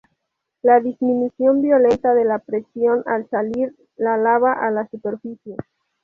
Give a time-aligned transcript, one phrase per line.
[0.63, 5.55] La disminución violenta de la presión al salir la lava a la superficie.